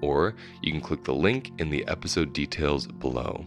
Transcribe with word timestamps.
or 0.00 0.34
you 0.62 0.72
can 0.72 0.80
click 0.80 1.04
the 1.04 1.14
link 1.14 1.50
in 1.58 1.70
the 1.70 1.86
episode 1.88 2.32
details 2.32 2.86
below. 2.86 3.44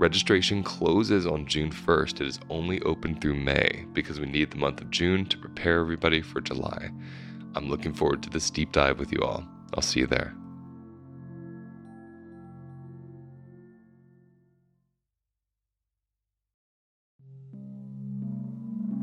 Registration 0.00 0.62
closes 0.62 1.26
on 1.26 1.46
June 1.46 1.70
1st. 1.70 2.22
It 2.22 2.26
is 2.26 2.40
only 2.48 2.80
open 2.82 3.20
through 3.20 3.34
May 3.34 3.84
because 3.92 4.18
we 4.18 4.26
need 4.26 4.50
the 4.50 4.56
month 4.56 4.80
of 4.80 4.90
June 4.90 5.26
to 5.26 5.36
prepare 5.36 5.80
everybody 5.80 6.22
for 6.22 6.40
July. 6.40 6.90
I'm 7.54 7.68
looking 7.68 7.92
forward 7.92 8.22
to 8.22 8.30
this 8.30 8.48
deep 8.50 8.72
dive 8.72 8.98
with 8.98 9.12
you 9.12 9.20
all. 9.20 9.46
I'll 9.74 9.82
see 9.82 10.00
you 10.00 10.06
there. 10.06 10.34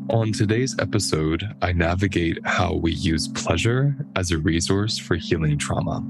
On 0.09 0.31
today's 0.31 0.73
episode, 0.79 1.43
I 1.61 1.73
navigate 1.73 2.39
how 2.45 2.73
we 2.73 2.93
use 2.93 3.27
pleasure 3.27 3.93
as 4.15 4.31
a 4.31 4.37
resource 4.37 4.97
for 4.97 5.15
healing 5.15 5.57
trauma. 5.57 6.01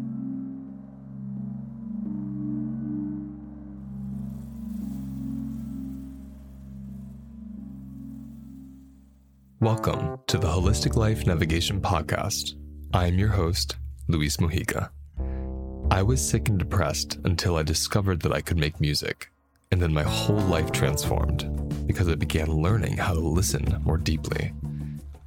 Welcome 9.67 10.19
to 10.28 10.38
the 10.38 10.47
Holistic 10.47 10.95
Life 10.95 11.28
Navigation 11.28 11.81
Podcast. 11.81 12.55
I 12.94 13.07
am 13.07 13.19
your 13.19 13.28
host, 13.28 13.75
Luis 14.07 14.38
Mujica. 14.38 14.91
I 15.91 16.01
was 16.03 16.25
sick 16.25 16.47
and 16.47 16.57
depressed 16.57 17.19
until 17.25 17.57
I 17.57 17.63
discovered 17.63 18.22
that 18.22 18.31
I 18.31 18.39
could 18.39 18.56
make 18.56 18.79
music, 18.79 19.29
and 19.73 19.81
then 19.81 19.94
my 19.94 20.03
whole 20.03 20.39
life 20.39 20.72
transformed 20.72 21.85
because 21.85 22.07
I 22.07 22.16
began 22.16 22.50
learning 22.50 22.95
how 22.95 23.13
to 23.13 23.19
listen 23.19 23.81
more 23.83 23.97
deeply. 23.97 24.53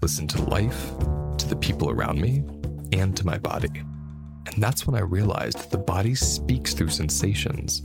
Listen 0.00 0.26
to 0.28 0.42
life, 0.44 0.88
to 1.36 1.46
the 1.46 1.56
people 1.56 1.90
around 1.90 2.18
me, 2.18 2.42
and 2.92 3.14
to 3.18 3.26
my 3.26 3.36
body. 3.36 3.82
And 4.46 4.54
that's 4.56 4.86
when 4.86 4.96
I 4.96 5.02
realized 5.02 5.58
that 5.58 5.70
the 5.70 5.76
body 5.76 6.14
speaks 6.14 6.72
through 6.72 6.88
sensations, 6.88 7.82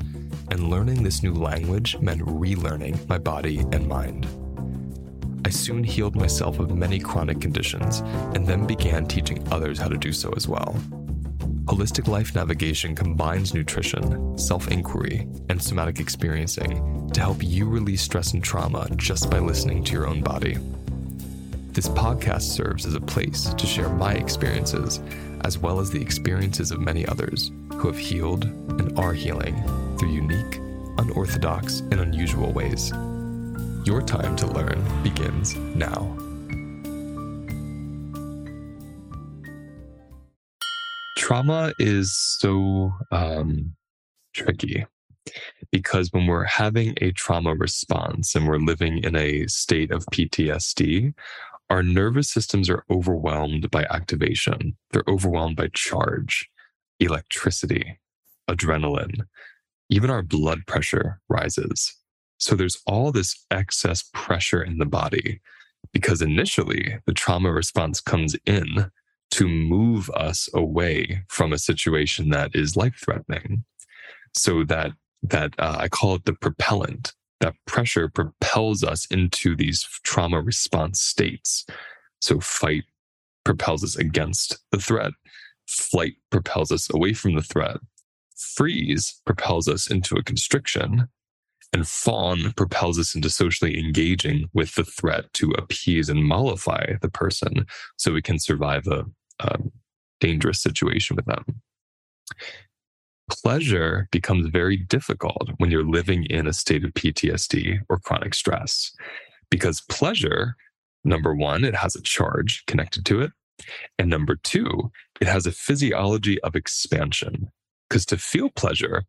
and 0.52 0.70
learning 0.70 1.04
this 1.04 1.22
new 1.22 1.34
language 1.34 1.98
meant 1.98 2.22
relearning 2.22 3.10
my 3.10 3.18
body 3.18 3.60
and 3.74 3.90
mind. 3.90 4.26
I 5.46 5.50
soon 5.50 5.84
healed 5.84 6.16
myself 6.16 6.58
of 6.58 6.76
many 6.76 6.98
chronic 7.00 7.40
conditions 7.40 8.00
and 8.34 8.48
then 8.48 8.66
began 8.66 9.06
teaching 9.06 9.48
others 9.52 9.78
how 9.78 9.88
to 9.88 9.96
do 9.96 10.12
so 10.12 10.34
as 10.36 10.48
well. 10.48 10.76
Holistic 11.66 12.08
Life 12.08 12.34
Navigation 12.34 12.96
combines 12.96 13.54
nutrition, 13.54 14.36
self 14.40 14.70
inquiry, 14.70 15.28
and 15.50 15.62
somatic 15.62 16.00
experiencing 16.00 17.12
to 17.12 17.20
help 17.22 17.44
you 17.44 17.70
release 17.70 18.02
stress 18.02 18.34
and 18.34 18.44
trauma 18.44 18.90
just 18.96 19.30
by 19.30 19.38
listening 19.38 19.84
to 19.84 19.94
your 19.94 20.08
own 20.08 20.24
body. 20.24 20.58
This 21.74 21.90
podcast 21.90 22.42
serves 22.42 22.88
as 22.88 22.96
a 22.96 23.02
place 23.02 23.54
to 23.54 23.68
share 23.68 23.90
my 23.90 24.14
experiences, 24.14 25.00
as 25.42 25.60
well 25.60 25.80
as 25.80 25.92
the 25.92 26.02
experiences 26.02 26.72
of 26.72 26.80
many 26.80 27.06
others 27.06 27.52
who 27.74 27.86
have 27.86 28.00
healed 28.00 28.46
and 28.46 28.98
are 28.98 29.14
healing 29.14 29.56
through 30.00 30.10
unique, 30.10 30.56
unorthodox, 30.98 31.82
and 31.92 32.00
unusual 32.00 32.52
ways. 32.52 32.92
Your 33.85 34.01
time 34.01 34.35
to 34.38 34.47
learn 34.47 34.84
begins 35.03 35.56
now. 35.56 36.18
Trauma 41.19 41.72
is 41.78 42.12
so 42.40 42.91
um, 43.12 43.75
tricky 44.34 44.88
because 45.72 46.12
when 46.12 46.25
we're 46.25 46.46
having 46.46 46.96
a 47.00 47.12
trauma 47.12 47.53
response 47.53 48.34
and 48.34 48.47
we're 48.47 48.57
living 48.57 49.03
in 49.03 49.16
a 49.16 49.46
state 49.46 49.91
of 49.91 50.03
PTSD, 50.07 51.13
our 51.69 51.84
nervous 51.84 52.28
systems 52.28 52.72
are 52.72 52.85
overwhelmed 52.90 53.69
by 53.69 53.85
activation. 53.91 54.75
They're 54.94 55.03
overwhelmed 55.07 55.57
by 55.57 55.67
charge, 55.75 56.50
electricity, 57.00 58.00
adrenaline. 58.50 59.28
Even 59.91 60.09
our 60.09 60.23
blood 60.23 60.66
pressure 60.66 61.22
rises. 61.29 61.96
So 62.46 62.54
there's 62.54 62.78
all 62.86 63.12
this 63.12 63.44
excess 63.50 64.04
pressure 64.14 64.62
in 64.62 64.78
the 64.78 64.86
body 64.86 65.42
because 65.92 66.22
initially 66.22 67.00
the 67.08 67.12
trauma 67.12 67.52
response 67.52 68.00
comes 68.00 68.36
in 68.46 68.92
to 69.32 69.48
move 69.48 70.12
us 70.12 70.48
away 70.54 71.24
from 71.28 71.52
a 71.52 71.58
situation 71.58 72.30
that 72.30 72.52
is 72.54 72.78
life 72.78 73.02
threatening. 73.04 73.66
So 74.36 74.64
that 74.66 74.92
that 75.24 75.56
uh, 75.58 75.78
I 75.80 75.88
call 75.88 76.14
it 76.14 76.26
the 76.26 76.34
propellant. 76.34 77.14
That 77.40 77.56
pressure 77.66 78.09
propels 78.09 78.84
us 78.84 79.08
into 79.08 79.56
these 79.56 79.84
trauma 80.03 80.40
response 80.40 81.02
states. 81.02 81.66
So 82.22 82.40
fight 82.40 82.84
propels 83.44 83.84
us 83.84 83.96
against 83.96 84.59
the 84.72 84.78
threat. 84.78 85.14
Flight 85.68 86.14
propels 86.30 86.72
us 86.72 86.94
away 86.94 87.14
from 87.14 87.34
the 87.34 87.41
threat. 87.41 87.78
Freeze 88.38 89.20
propels 89.26 89.68
us 89.68 89.90
into 89.90 90.16
a 90.16 90.24
constriction 90.24 91.08
and 91.76 91.86
fawn 91.86 92.54
propels 92.54 92.98
us 92.98 93.16
into 93.16 93.30
socially 93.30 93.78
engaging 93.78 94.50
with 94.54 94.76
the 94.76 94.86
threat 94.86 95.26
to 95.34 95.52
appease 95.58 96.08
and 96.08 96.24
mollify 96.24 96.94
the 97.02 97.10
person 97.10 97.66
so 97.98 98.14
we 98.14 98.22
can 98.22 98.40
survive 98.40 98.88
a, 98.88 99.04
a 99.42 99.58
dangerous 100.22 100.62
situation 100.62 101.18
with 101.18 101.26
them. 101.26 101.44
Pleasure 103.30 104.08
becomes 104.10 104.48
very 104.48 104.78
difficult 104.78 105.50
when 105.58 105.70
you're 105.70 105.84
living 105.84 106.24
in 106.30 106.48
a 106.48 106.54
state 106.54 106.86
of 106.86 106.94
PTSD 106.94 107.80
or 107.90 108.00
chronic 108.00 108.34
stress 108.36 108.94
because 109.50 109.82
pleasure, 109.90 110.56
number 111.04 111.36
one, 111.36 111.66
it 111.66 111.76
has 111.76 111.94
a 111.94 112.02
charge 112.02 112.64
connected 112.68 113.06
to 113.08 113.20
it. 113.20 113.34
And 114.00 114.10
number 114.10 114.38
two, 114.38 114.94
it 115.20 115.28
has 115.28 115.46
a 115.46 115.52
physiology 115.52 116.40
of 116.42 116.56
expansion. 116.56 117.52
Because 117.90 118.06
to 118.06 118.18
feel 118.18 118.50
pleasure, 118.50 119.04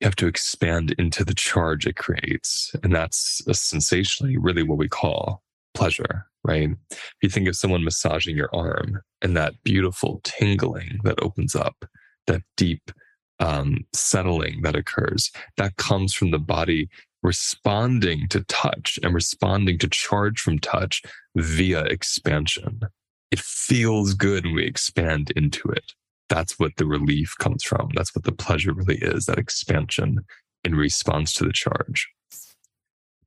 you 0.00 0.06
have 0.06 0.16
to 0.16 0.26
expand 0.26 0.94
into 0.98 1.24
the 1.24 1.34
charge 1.34 1.86
it 1.86 1.96
creates. 1.96 2.74
And 2.82 2.94
that's 2.94 3.42
sensationally 3.52 4.36
really 4.36 4.62
what 4.62 4.78
we 4.78 4.88
call 4.88 5.42
pleasure, 5.74 6.26
right? 6.44 6.70
If 6.90 7.16
you 7.22 7.28
think 7.28 7.48
of 7.48 7.56
someone 7.56 7.84
massaging 7.84 8.36
your 8.36 8.54
arm 8.54 9.00
and 9.22 9.36
that 9.36 9.54
beautiful 9.64 10.20
tingling 10.24 11.00
that 11.04 11.20
opens 11.22 11.54
up, 11.54 11.84
that 12.26 12.42
deep 12.56 12.90
um, 13.40 13.84
settling 13.92 14.62
that 14.62 14.76
occurs, 14.76 15.30
that 15.56 15.76
comes 15.76 16.14
from 16.14 16.30
the 16.30 16.38
body 16.38 16.88
responding 17.22 18.28
to 18.28 18.44
touch 18.44 18.98
and 19.02 19.14
responding 19.14 19.78
to 19.78 19.88
charge 19.88 20.40
from 20.40 20.58
touch 20.58 21.02
via 21.36 21.82
expansion. 21.84 22.80
It 23.30 23.40
feels 23.40 24.14
good 24.14 24.44
when 24.44 24.54
we 24.54 24.64
expand 24.64 25.32
into 25.32 25.68
it. 25.68 25.92
That's 26.28 26.58
what 26.58 26.76
the 26.76 26.86
relief 26.86 27.34
comes 27.38 27.64
from. 27.64 27.90
That's 27.94 28.14
what 28.14 28.24
the 28.24 28.32
pleasure 28.32 28.72
really 28.72 28.98
is 28.98 29.26
that 29.26 29.38
expansion 29.38 30.18
in 30.64 30.74
response 30.74 31.32
to 31.34 31.44
the 31.44 31.52
charge. 31.52 32.08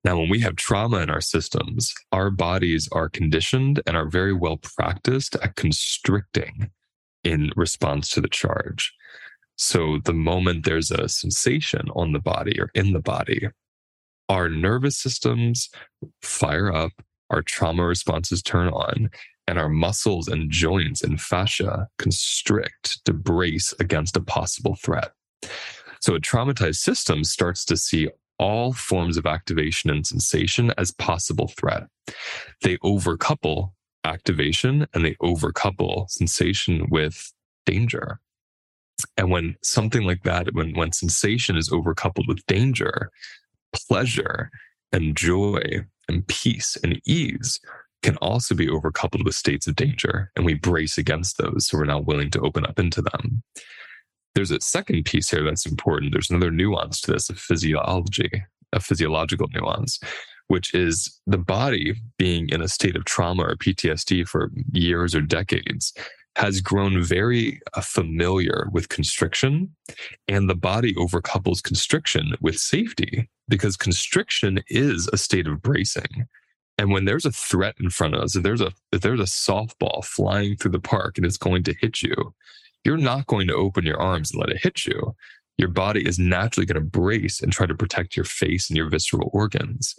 Now, 0.04 0.18
when 0.18 0.30
we 0.30 0.40
have 0.40 0.56
trauma 0.56 0.98
in 0.98 1.10
our 1.10 1.22
systems, 1.22 1.94
our 2.12 2.32
bodies 2.32 2.90
are 2.92 3.10
conditioned 3.10 3.82
and 3.86 3.96
are 3.96 4.10
very 4.10 4.34
well 4.34 4.58
practiced 4.58 5.36
at 5.36 5.56
constricting 5.56 6.72
in 7.24 7.52
response 7.56 8.10
to 8.10 8.22
the 8.22 8.28
charge. 8.28 8.94
So, 9.58 10.00
the 10.04 10.14
moment 10.14 10.66
there's 10.66 10.90
a 10.90 11.08
sensation 11.08 11.88
on 11.96 12.14
the 12.14 12.20
body 12.20 12.60
or 12.60 12.72
in 12.74 12.94
the 12.94 13.00
body, 13.00 13.48
our 14.28 14.50
nervous 14.50 14.98
systems 14.98 15.70
fire 16.24 16.74
up, 16.74 16.94
our 17.30 17.44
trauma 17.44 17.86
responses 17.86 18.42
turn 18.42 18.70
on, 18.70 19.12
and 19.52 19.60
our 19.60 19.68
muscles 19.68 20.30
and 20.30 20.50
joints 20.50 21.04
and 21.04 21.20
fascia 21.20 21.90
constrict 21.98 23.04
to 23.04 23.12
brace 23.12 23.74
against 23.82 24.16
a 24.16 24.22
possible 24.22 24.78
threat. 24.82 25.12
So, 26.00 26.16
a 26.16 26.22
traumatized 26.22 26.78
system 26.78 27.26
starts 27.26 27.66
to 27.66 27.76
see 27.76 28.10
all 28.40 28.72
forms 28.72 29.18
of 29.18 29.26
activation 29.26 29.90
and 29.90 30.08
sensation 30.08 30.72
as 30.78 30.92
possible 30.92 31.50
threat. 31.50 31.84
They 32.62 32.78
overcouple 32.78 33.74
activation 34.06 34.88
and 34.94 35.04
they 35.04 35.16
overcouple 35.16 36.10
sensation 36.10 36.88
with 36.90 37.34
danger. 37.66 38.22
And 39.18 39.30
when 39.32 39.58
something 39.62 40.04
like 40.04 40.24
that, 40.24 40.54
when, 40.54 40.74
when 40.76 40.94
sensation 40.94 41.58
is 41.58 41.70
overcoupled 41.70 42.30
with 42.30 42.46
danger, 42.48 43.12
pleasure 43.74 44.50
and 44.94 45.14
joy 45.16 45.86
and 46.08 46.26
peace 46.28 46.78
and 46.82 47.02
ease 47.06 47.60
can 48.02 48.18
also 48.18 48.56
be 48.56 48.68
overcoupled 48.68 49.24
with 49.24 49.36
states 49.36 49.68
of 49.68 49.76
danger. 49.76 50.32
And 50.36 50.46
we 50.46 50.56
brace 50.56 50.98
against 50.98 51.38
those. 51.38 51.68
So 51.68 51.78
we're 51.78 51.86
not 51.86 52.06
willing 52.06 52.32
to 52.32 52.42
open 52.42 52.66
up 52.66 52.80
into 52.80 53.02
them 53.02 53.44
there's 54.36 54.52
a 54.52 54.62
second 54.62 55.06
piece 55.06 55.30
here 55.30 55.44
that's 55.44 55.66
important. 55.66 56.14
There's 56.14 56.30
another 56.30 56.52
nuance 56.52 57.02
to 57.02 57.12
this, 57.12 57.30
a 57.30 57.36
physiology, 57.36 58.44
a 58.74 58.80
physiological 58.80 59.48
nuance, 59.54 60.00
which 60.48 60.74
is 60.74 61.20
the 61.28 61.38
body 61.38 61.96
being 62.18 62.50
in 62.50 62.62
a 62.62 62.68
state 62.68 62.96
of 62.96 63.06
trauma 63.06 63.44
or 63.44 63.56
PTSD 63.56 64.28
for 64.28 64.52
years 64.72 65.16
or 65.16 65.22
decades 65.22 65.94
has 66.38 66.62
grown 66.62 67.04
very 67.04 67.60
uh, 67.74 67.82
familiar 67.82 68.70
with 68.72 68.88
constriction 68.88 69.76
and 70.30 70.50
the 70.50 70.56
body 70.56 70.94
overcouples 70.94 71.62
constriction 71.62 72.34
with 72.40 72.58
safety 72.58 73.30
because 73.50 73.76
constriction 73.76 74.64
is 74.70 75.10
a 75.12 75.18
state 75.18 75.46
of 75.46 75.62
bracing 75.62 76.26
and 76.82 76.92
when 76.92 77.06
there's 77.06 77.26
a 77.26 77.32
threat 77.32 77.76
in 77.80 77.90
front 77.90 78.16
of 78.16 78.22
us 78.22 78.36
if 78.36 78.44
there's 78.44 78.62
a 78.62 78.72
if 78.92 79.02
there's 79.02 79.20
a 79.20 79.24
softball 79.24 80.04
flying 80.04 80.56
through 80.56 80.72
the 80.72 80.80
park 80.80 81.18
and 81.18 81.26
it's 81.26 81.38
going 81.38 81.64
to 81.64 81.76
hit 81.80 82.02
you 82.02 82.34
you're 82.84 82.98
not 82.98 83.28
going 83.28 83.48
to 83.48 83.56
open 83.56 83.86
your 83.86 84.02
arms 84.02 84.32
and 84.32 84.40
let 84.40 84.50
it 84.50 84.62
hit 84.62 84.86
you. 84.86 85.16
Your 85.58 85.70
body 85.70 86.08
is 86.08 86.18
naturally 86.18 86.66
going 86.66 86.82
to 86.82 86.90
brace 86.90 87.42
and 87.42 87.52
try 87.52 87.66
to 87.66 87.76
protect 87.76 88.16
your 88.16 88.26
face 88.26 88.70
and 88.70 88.78
your 88.78 88.90
visceral 88.90 89.30
organs. 89.34 89.96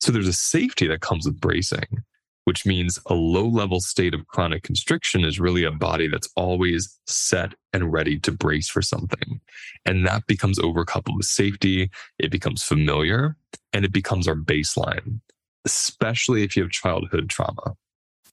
So 0.00 0.12
there's 0.12 0.28
a 0.28 0.32
safety 0.32 0.86
that 0.86 1.00
comes 1.00 1.26
with 1.26 1.40
bracing, 1.40 2.04
which 2.44 2.64
means 2.64 2.98
a 3.06 3.14
low 3.14 3.46
level 3.46 3.80
state 3.80 4.14
of 4.14 4.26
chronic 4.28 4.62
constriction 4.62 5.24
is 5.24 5.40
really 5.40 5.64
a 5.64 5.70
body 5.70 6.08
that's 6.08 6.28
always 6.36 6.98
set 7.06 7.54
and 7.72 7.92
ready 7.92 8.18
to 8.20 8.32
brace 8.32 8.68
for 8.68 8.82
something. 8.82 9.40
And 9.84 10.06
that 10.06 10.26
becomes 10.26 10.58
overcoupled 10.58 11.16
with 11.16 11.26
safety. 11.26 11.90
It 12.18 12.30
becomes 12.30 12.62
familiar 12.62 13.36
and 13.72 13.84
it 13.84 13.92
becomes 13.92 14.28
our 14.28 14.36
baseline, 14.36 15.20
especially 15.64 16.42
if 16.42 16.56
you 16.56 16.62
have 16.62 16.70
childhood 16.70 17.28
trauma. 17.28 17.74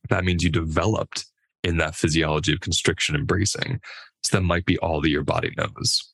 That 0.10 0.24
means 0.24 0.44
you 0.44 0.50
developed 0.50 1.26
in 1.64 1.78
that 1.78 1.96
physiology 1.96 2.54
of 2.54 2.62
constriction 2.62 3.16
and 3.16 3.28
bracing. 3.28 3.80
So 4.24 4.38
that 4.38 4.44
might 4.44 4.66
be 4.66 4.78
all 4.80 5.02
that 5.02 5.10
your 5.10 5.24
body 5.24 5.52
knows. 5.58 6.14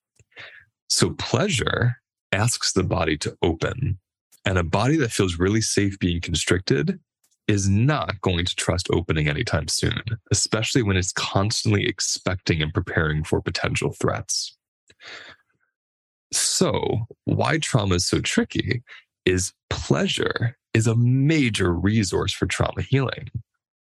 So 0.87 1.11
pleasure 1.11 1.97
asks 2.31 2.73
the 2.73 2.83
body 2.83 3.17
to 3.17 3.37
open. 3.41 3.99
And 4.45 4.57
a 4.57 4.63
body 4.63 4.97
that 4.97 5.11
feels 5.11 5.39
really 5.39 5.61
safe 5.61 5.97
being 5.99 6.19
constricted 6.19 6.99
is 7.47 7.69
not 7.69 8.19
going 8.21 8.45
to 8.45 8.55
trust 8.55 8.87
opening 8.91 9.27
anytime 9.27 9.67
soon, 9.67 10.01
especially 10.31 10.81
when 10.81 10.97
it's 10.97 11.11
constantly 11.11 11.85
expecting 11.85 12.61
and 12.61 12.73
preparing 12.73 13.23
for 13.23 13.41
potential 13.41 13.93
threats. 13.99 14.57
So, 16.31 17.05
why 17.25 17.59
trauma 17.59 17.95
is 17.95 18.07
so 18.07 18.19
tricky 18.19 18.81
is 19.25 19.53
pleasure 19.69 20.57
is 20.73 20.87
a 20.87 20.95
major 20.95 21.73
resource 21.73 22.33
for 22.33 22.45
trauma 22.45 22.81
healing. 22.81 23.29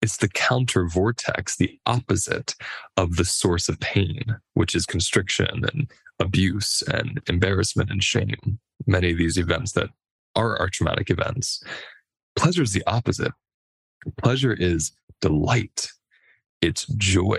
It's 0.00 0.16
the 0.16 0.28
counter 0.28 0.88
vortex, 0.88 1.56
the 1.56 1.78
opposite 1.86 2.54
of 2.96 3.16
the 3.16 3.24
source 3.24 3.68
of 3.68 3.78
pain, 3.80 4.36
which 4.54 4.74
is 4.74 4.84
constriction 4.84 5.64
and 5.72 5.90
abuse 6.18 6.82
and 6.92 7.20
embarrassment 7.28 7.90
and 7.90 8.02
shame. 8.02 8.58
Many 8.86 9.12
of 9.12 9.18
these 9.18 9.38
events 9.38 9.72
that 9.72 9.90
are 10.34 10.58
our 10.58 10.68
traumatic 10.68 11.10
events. 11.10 11.62
Pleasure 12.36 12.62
is 12.62 12.72
the 12.72 12.84
opposite. 12.86 13.32
Pleasure 14.16 14.52
is 14.52 14.92
delight, 15.20 15.88
it's 16.60 16.86
joy, 16.96 17.38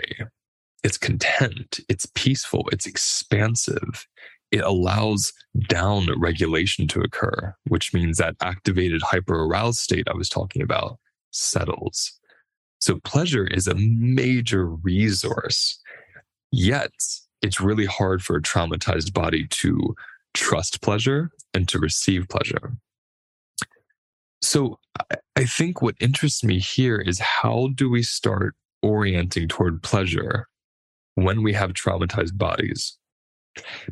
it's 0.83 0.97
content, 0.97 1.79
it's 1.89 2.07
peaceful, 2.15 2.69
it's 2.71 2.85
expansive. 2.85 4.07
It 4.53 4.61
allows 4.61 5.33
down 5.67 6.07
regulation 6.17 6.87
to 6.89 7.01
occur, 7.01 7.53
which 7.67 7.93
means 7.93 8.17
that 8.19 8.35
activated 8.41 9.01
hyper 9.01 9.43
aroused 9.43 9.79
state 9.79 10.07
I 10.07 10.15
was 10.15 10.29
talking 10.29 10.61
about 10.61 10.97
settles 11.31 12.19
so 12.83 12.99
pleasure 13.05 13.47
is 13.47 13.65
a 13.65 13.75
major 13.75 14.65
resource. 14.65 15.79
Yet 16.51 16.91
it's 17.41 17.61
really 17.61 17.85
hard 17.85 18.21
for 18.21 18.35
a 18.35 18.41
traumatized 18.41 19.13
body 19.13 19.47
to 19.51 19.95
trust 20.33 20.81
pleasure 20.81 21.31
and 21.53 21.65
to 21.69 21.79
receive 21.79 22.27
pleasure. 22.27 22.73
So 24.41 24.79
I 25.37 25.45
think 25.45 25.81
what 25.81 25.95
interests 26.01 26.43
me 26.43 26.59
here 26.59 26.97
is 26.97 27.19
how 27.19 27.69
do 27.73 27.89
we 27.89 28.03
start 28.03 28.53
orienting 28.81 29.47
toward 29.47 29.81
pleasure 29.81 30.49
when 31.15 31.41
we 31.41 31.53
have 31.53 31.71
traumatized 31.71 32.37
bodies? 32.37 32.97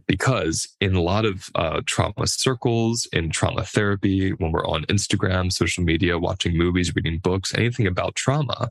Because 0.08 0.68
in 0.80 0.96
a 0.96 1.02
lot 1.02 1.26
of 1.26 1.50
uh, 1.56 1.82
trauma 1.86 2.28
circles, 2.28 3.08
in 3.14 3.30
trauma 3.30 3.64
therapy, 3.64 4.32
when 4.32 4.52
we're 4.52 4.66
on 4.66 4.84
Instagram, 4.86 5.52
social 5.52 5.84
media, 5.84 6.18
watching 6.18 6.58
movies, 6.58 6.96
reading 6.96 7.20
books, 7.20 7.54
anything 7.54 7.88
about 7.88 8.16
trauma, 8.16 8.70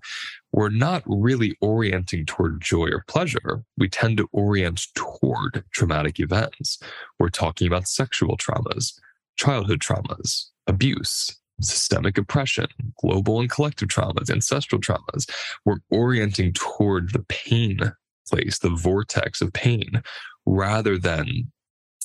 we're 0.53 0.71
not 0.71 1.03
really 1.07 1.57
orienting 1.61 2.27
toward 2.27 2.61
joy 2.61 2.89
or 2.89 3.05
pleasure. 3.07 3.63
We 3.77 3.89
tend 3.89 4.19
to 4.19 4.29
orient 4.33 4.87
toward 4.95 5.65
traumatic 5.73 6.19
events. 6.19 6.79
We're 7.19 7.29
talking 7.29 7.67
about 7.67 7.89
sexual 7.89 8.37
traumas, 8.37 8.99
childhood 9.37 9.81
traumas, 9.81 10.47
abuse, 10.67 11.37
systemic 11.61 12.19
oppression, 12.19 12.67
global 13.01 13.41
and 13.41 13.51
collective 13.51 13.89
traumas, 13.89 14.31
ancestral 14.31 14.81
traumas. 14.81 15.31
We're 15.65 15.79
orienting 15.91 16.53
toward 16.55 17.13
the 17.13 17.25
pain 17.29 17.93
place, 18.29 18.59
the 18.59 18.71
vortex 18.71 19.41
of 19.41 19.53
pain, 19.53 20.03
rather 20.47 20.99
than 20.99 21.51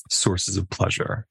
sources 0.09 0.57
of 0.57 0.69
pleasure, 0.69 1.27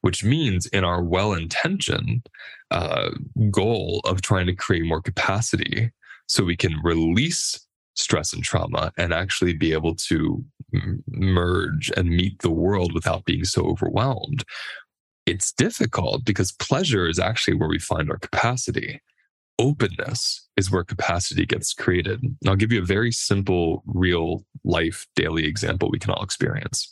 which 0.00 0.24
means 0.24 0.66
in 0.66 0.84
our 0.84 1.02
well 1.02 1.32
intentioned 1.32 2.26
uh, 2.70 3.10
goal 3.50 4.00
of 4.04 4.22
trying 4.22 4.46
to 4.46 4.54
create 4.54 4.84
more 4.84 5.02
capacity 5.02 5.90
so 6.26 6.44
we 6.44 6.56
can 6.56 6.80
release 6.82 7.66
stress 7.96 8.32
and 8.32 8.42
trauma 8.42 8.92
and 8.96 9.12
actually 9.12 9.52
be 9.52 9.72
able 9.72 9.94
to 9.94 10.44
m- 10.74 11.02
merge 11.08 11.90
and 11.96 12.08
meet 12.08 12.40
the 12.40 12.50
world 12.50 12.92
without 12.94 13.24
being 13.24 13.44
so 13.44 13.62
overwhelmed. 13.62 14.44
It's 15.26 15.52
difficult 15.52 16.24
because 16.24 16.52
pleasure 16.52 17.08
is 17.08 17.18
actually 17.18 17.54
where 17.54 17.68
we 17.68 17.78
find 17.78 18.10
our 18.10 18.18
capacity 18.18 19.00
openness 19.60 20.48
is 20.56 20.70
where 20.70 20.82
capacity 20.82 21.44
gets 21.44 21.74
created. 21.74 22.22
And 22.22 22.36
I'll 22.48 22.56
give 22.56 22.72
you 22.72 22.82
a 22.82 22.86
very 22.86 23.12
simple, 23.12 23.82
real 23.86 24.44
life 24.64 25.06
daily 25.14 25.46
example 25.46 25.90
we 25.90 25.98
can 25.98 26.10
all 26.10 26.24
experience. 26.24 26.90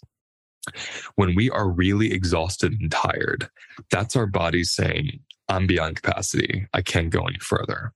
When 1.14 1.34
we 1.34 1.48
are 1.50 1.70
really 1.70 2.12
exhausted 2.12 2.74
and 2.78 2.92
tired, 2.92 3.48
that's 3.90 4.14
our 4.16 4.26
body 4.26 4.64
saying, 4.64 5.18
I'm 5.48 5.66
beyond 5.66 6.02
capacity. 6.02 6.66
I 6.74 6.82
can't 6.82 7.08
go 7.08 7.22
any 7.22 7.38
further. 7.38 7.92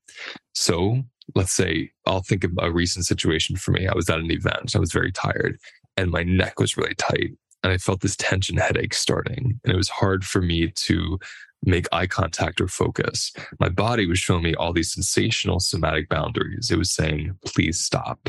So 0.54 1.02
let's 1.34 1.52
say 1.52 1.90
I'll 2.06 2.22
think 2.22 2.42
of 2.42 2.52
a 2.58 2.72
recent 2.72 3.04
situation 3.04 3.56
for 3.56 3.72
me. 3.72 3.86
I 3.86 3.94
was 3.94 4.08
at 4.08 4.20
an 4.20 4.30
event, 4.30 4.74
I 4.74 4.78
was 4.78 4.90
very 4.90 5.12
tired, 5.12 5.58
and 5.98 6.10
my 6.10 6.22
neck 6.22 6.58
was 6.58 6.78
really 6.78 6.94
tight. 6.94 7.32
and 7.62 7.72
I 7.72 7.78
felt 7.78 8.00
this 8.00 8.16
tension 8.16 8.56
headache 8.56 8.94
starting. 8.94 9.60
And 9.62 9.72
it 9.72 9.76
was 9.76 9.88
hard 9.88 10.24
for 10.24 10.40
me 10.42 10.68
to 10.68 11.18
make 11.64 11.86
eye 11.92 12.06
contact 12.06 12.60
or 12.60 12.68
focus. 12.68 13.32
My 13.60 13.68
body 13.68 14.06
was 14.06 14.18
showing 14.18 14.42
me 14.42 14.54
all 14.54 14.72
these 14.72 14.92
sensational 14.92 15.60
somatic 15.60 16.08
boundaries. 16.08 16.70
It 16.70 16.78
was 16.78 16.90
saying, 16.90 17.36
please 17.46 17.78
stop. 17.78 18.28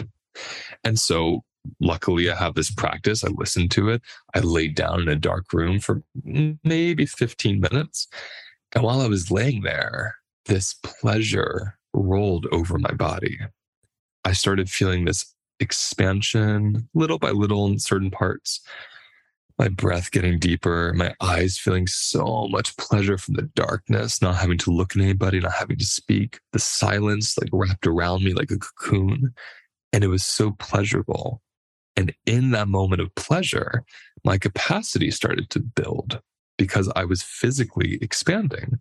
And 0.83 0.99
so, 0.99 1.43
luckily, 1.79 2.29
I 2.29 2.35
have 2.35 2.55
this 2.55 2.71
practice. 2.71 3.23
I 3.23 3.29
listened 3.29 3.71
to 3.71 3.89
it. 3.89 4.01
I 4.33 4.39
laid 4.39 4.75
down 4.75 5.01
in 5.01 5.07
a 5.07 5.15
dark 5.15 5.53
room 5.53 5.79
for 5.79 6.03
maybe 6.63 7.05
15 7.05 7.59
minutes. 7.59 8.07
And 8.75 8.83
while 8.83 9.01
I 9.01 9.07
was 9.07 9.31
laying 9.31 9.61
there, 9.61 10.15
this 10.45 10.75
pleasure 10.83 11.77
rolled 11.93 12.47
over 12.51 12.77
my 12.77 12.91
body. 12.91 13.39
I 14.25 14.33
started 14.33 14.69
feeling 14.69 15.05
this 15.05 15.33
expansion 15.59 16.89
little 16.93 17.19
by 17.19 17.31
little 17.31 17.67
in 17.67 17.79
certain 17.79 18.11
parts 18.11 18.61
my 19.63 19.69
breath 19.69 20.11
getting 20.11 20.39
deeper, 20.39 20.91
my 20.93 21.15
eyes 21.21 21.57
feeling 21.57 21.87
so 21.87 22.49
much 22.49 22.75
pleasure 22.75 23.17
from 23.17 23.35
the 23.35 23.49
darkness, 23.55 24.21
not 24.21 24.35
having 24.35 24.57
to 24.57 24.71
look 24.71 24.93
at 24.93 25.01
anybody, 25.01 25.39
not 25.39 25.53
having 25.53 25.77
to 25.77 25.85
speak, 25.85 26.41
the 26.51 26.59
silence 26.59 27.37
like 27.37 27.47
wrapped 27.53 27.87
around 27.87 28.25
me 28.25 28.33
like 28.33 28.51
a 28.51 28.57
cocoon. 28.57 29.33
And 29.93 30.03
it 30.03 30.07
was 30.07 30.25
so 30.25 30.51
pleasurable. 30.51 31.41
And 31.95 32.13
in 32.25 32.51
that 32.51 32.67
moment 32.67 33.01
of 33.01 33.15
pleasure, 33.15 33.85
my 34.25 34.37
capacity 34.37 35.09
started 35.11 35.49
to 35.51 35.61
build 35.61 36.19
because 36.57 36.91
I 36.93 37.05
was 37.05 37.23
physically 37.23 37.99
expanding. 38.01 38.79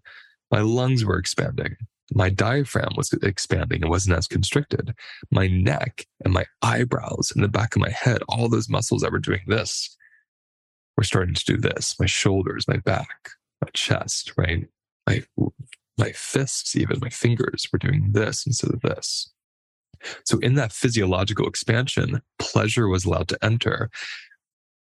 My 0.51 0.63
lungs 0.63 1.05
were 1.05 1.17
expanding. 1.17 1.77
My 2.13 2.29
diaphragm 2.29 2.95
was 2.97 3.13
expanding 3.23 3.83
and 3.83 3.91
wasn't 3.91 4.19
as 4.19 4.27
constricted. 4.27 4.95
My 5.31 5.47
neck 5.47 6.07
and 6.25 6.35
my 6.35 6.47
eyebrows 6.61 7.31
and 7.33 7.45
the 7.45 7.49
back 7.49 7.77
of 7.77 7.83
my 7.83 7.91
head, 7.91 8.23
all 8.29 8.49
those 8.49 8.69
muscles 8.69 9.03
that 9.03 9.13
were 9.13 9.21
doing 9.21 9.43
this 9.47 9.97
we're 10.97 11.05
starting 11.05 11.35
to 11.35 11.45
do 11.45 11.57
this. 11.57 11.97
My 11.99 12.07
shoulders, 12.07 12.69
my 12.69 12.79
back, 12.79 13.31
my 13.61 13.69
chest, 13.73 14.33
right? 14.37 14.67
My 15.07 15.23
my 15.99 16.13
fists, 16.13 16.75
even 16.77 16.99
my 17.01 17.11
fingers, 17.11 17.67
were 17.73 17.79
doing 17.79 18.11
this 18.13 18.47
instead 18.47 18.73
of 18.73 18.81
this. 18.81 19.31
So 20.25 20.39
in 20.39 20.55
that 20.55 20.73
physiological 20.73 21.47
expansion, 21.47 22.23
pleasure 22.39 22.89
was 22.89 23.05
allowed 23.05 23.29
to 23.29 23.45
enter. 23.45 23.91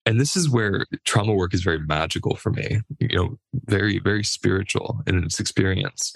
And 0.06 0.20
this 0.20 0.36
is 0.36 0.50
where 0.50 0.86
trauma 1.06 1.34
work 1.34 1.54
is 1.54 1.62
very 1.62 1.80
magical 1.80 2.36
for 2.36 2.50
me, 2.52 2.82
you 3.00 3.16
know, 3.16 3.38
very, 3.66 4.00
very 4.00 4.24
spiritual 4.24 5.02
in 5.06 5.24
its 5.24 5.40
experience. 5.40 6.16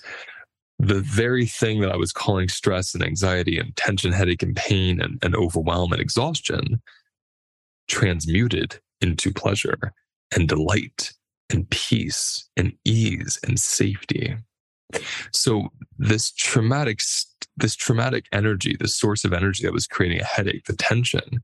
The 0.80 1.02
very 1.02 1.46
thing 1.46 1.82
that 1.82 1.92
I 1.92 1.98
was 1.98 2.12
calling 2.12 2.50
stress 2.50 2.96
and 2.96 3.04
anxiety 3.04 3.60
and 3.60 3.76
tension, 3.76 4.12
headache, 4.12 4.44
and 4.44 4.56
pain 4.56 5.00
and, 5.00 5.20
and 5.22 5.36
overwhelm 5.36 5.92
and 5.92 6.02
exhaustion 6.02 6.82
transmuted 7.88 8.80
into 9.06 9.32
pleasure 9.32 9.94
and 10.36 10.48
delight 10.50 11.14
and 11.52 11.70
peace 11.70 12.50
and 12.58 12.74
ease 12.84 13.40
and 13.46 13.60
safety. 13.60 14.36
So 15.32 15.70
this 15.98 16.32
traumatic, 16.32 17.00
this 17.58 17.76
traumatic 17.76 18.26
energy, 18.32 18.76
the 18.80 18.88
source 18.88 19.24
of 19.24 19.34
energy 19.34 19.64
that 19.64 19.74
was 19.74 19.88
creating 19.88 20.22
a 20.22 20.26
headache, 20.26 20.66
the 20.66 20.76
tension, 20.76 21.44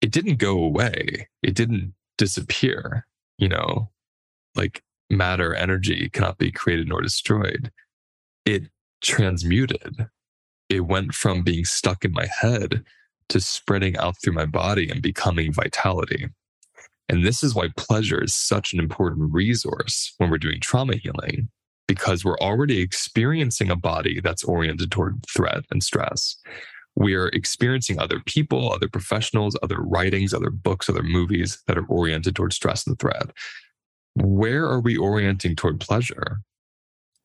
it 0.00 0.10
didn't 0.10 0.36
go 0.36 0.58
away. 0.58 1.28
It 1.42 1.54
didn't 1.54 1.94
disappear. 2.18 3.06
You 3.38 3.48
know, 3.48 3.90
like 4.54 4.82
matter, 5.10 5.54
energy 5.54 6.08
cannot 6.10 6.38
be 6.38 6.52
created 6.52 6.88
nor 6.88 7.00
destroyed. 7.00 7.72
It 8.44 8.64
transmuted. 9.00 10.08
It 10.68 10.80
went 10.80 11.14
from 11.14 11.42
being 11.42 11.64
stuck 11.64 12.04
in 12.04 12.12
my 12.12 12.26
head 12.26 12.84
to 13.28 13.40
spreading 13.40 13.96
out 13.96 14.16
through 14.22 14.34
my 14.34 14.46
body 14.46 14.90
and 14.90 15.02
becoming 15.02 15.52
vitality. 15.52 16.28
And 17.12 17.26
this 17.26 17.42
is 17.42 17.54
why 17.54 17.68
pleasure 17.76 18.24
is 18.24 18.34
such 18.34 18.72
an 18.72 18.80
important 18.80 19.34
resource 19.34 20.14
when 20.16 20.30
we're 20.30 20.38
doing 20.38 20.60
trauma 20.60 20.96
healing, 20.96 21.50
because 21.86 22.24
we're 22.24 22.38
already 22.38 22.80
experiencing 22.80 23.70
a 23.70 23.76
body 23.76 24.18
that's 24.18 24.42
oriented 24.42 24.90
toward 24.90 25.22
threat 25.28 25.64
and 25.70 25.82
stress. 25.82 26.38
We're 26.96 27.28
experiencing 27.28 27.98
other 27.98 28.20
people, 28.24 28.72
other 28.72 28.88
professionals, 28.88 29.58
other 29.62 29.76
writings, 29.78 30.32
other 30.32 30.48
books, 30.48 30.88
other 30.88 31.02
movies 31.02 31.62
that 31.66 31.76
are 31.76 31.84
oriented 31.86 32.34
toward 32.34 32.54
stress 32.54 32.86
and 32.86 32.98
threat. 32.98 33.30
Where 34.14 34.64
are 34.64 34.80
we 34.80 34.96
orienting 34.96 35.54
toward 35.54 35.80
pleasure? 35.80 36.38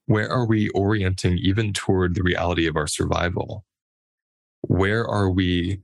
Where 0.08 0.30
are 0.30 0.46
we 0.46 0.68
orienting 0.70 1.38
even 1.38 1.72
toward 1.72 2.16
the 2.16 2.24
reality 2.24 2.68
of 2.68 2.76
our 2.76 2.88
survival? 2.88 3.64
Where 4.64 5.08
are 5.08 5.30
we 5.30 5.80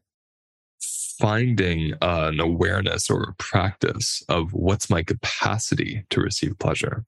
finding 0.80 1.94
uh, 2.02 2.30
an 2.34 2.40
awareness 2.40 3.10
or 3.10 3.24
a 3.24 3.34
practice 3.36 4.24
of 4.30 4.54
what's 4.54 4.90
my 4.90 5.04
capacity 5.04 6.06
to 6.10 6.22
receive 6.22 6.58
pleasure. 6.60 7.06